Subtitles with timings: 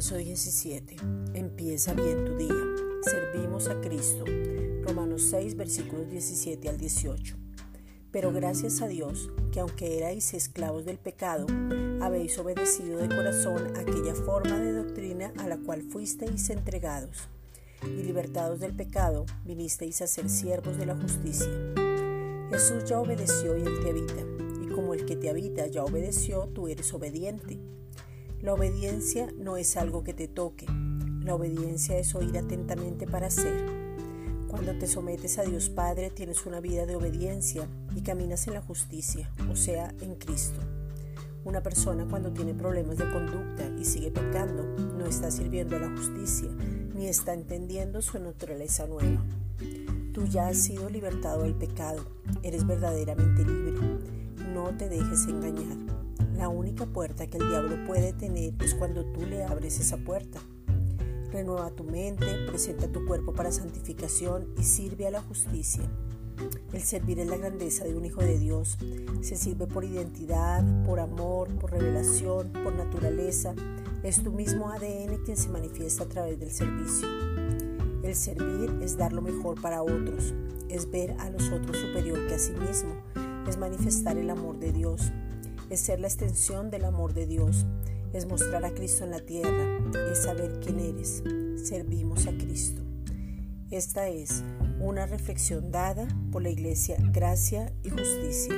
[0.00, 0.96] 17.
[1.34, 2.54] Empieza bien tu día.
[3.02, 4.24] Servimos a Cristo.
[4.84, 7.36] Romanos 6, versículos 17 al 18.
[8.12, 11.46] Pero gracias a Dios, que aunque erais esclavos del pecado,
[12.00, 17.28] habéis obedecido de corazón aquella forma de doctrina a la cual fuisteis entregados,
[17.82, 21.50] y libertados del pecado, vinisteis a ser siervos de la justicia.
[22.50, 24.22] Jesús ya obedeció y él te habita,
[24.62, 27.58] y como el que te habita ya obedeció, tú eres obediente.
[28.40, 30.66] La obediencia no es algo que te toque.
[31.24, 33.66] La obediencia es oír atentamente para hacer.
[34.46, 37.66] Cuando te sometes a Dios Padre tienes una vida de obediencia
[37.96, 40.60] y caminas en la justicia, o sea, en Cristo.
[41.44, 44.62] Una persona cuando tiene problemas de conducta y sigue pecando
[44.96, 46.48] no está sirviendo a la justicia
[46.94, 49.24] ni está entendiendo su naturaleza nueva.
[50.12, 52.06] Tú ya has sido libertado del pecado,
[52.44, 53.72] eres verdaderamente libre.
[54.54, 55.97] No te dejes engañar.
[56.38, 60.38] La única puerta que el diablo puede tener es cuando tú le abres esa puerta.
[61.32, 65.82] Renueva tu mente, presenta tu cuerpo para santificación y sirve a la justicia.
[66.72, 68.78] El servir es la grandeza de un hijo de Dios.
[69.20, 73.52] Se sirve por identidad, por amor, por revelación, por naturaleza.
[74.04, 77.08] Es tu mismo ADN quien se manifiesta a través del servicio.
[78.04, 80.34] El servir es dar lo mejor para otros,
[80.68, 82.94] es ver a los otros superior que a sí mismo,
[83.48, 85.10] es manifestar el amor de Dios,
[85.70, 87.66] es ser la extensión del amor de Dios,
[88.12, 89.78] es mostrar a Cristo en la tierra,
[90.10, 91.22] es saber quién eres.
[91.62, 92.82] Servimos a Cristo.
[93.70, 94.42] Esta es
[94.80, 98.54] una reflexión dada por la Iglesia Gracia y Justicia.